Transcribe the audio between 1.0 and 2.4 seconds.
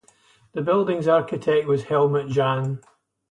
architect was Helmut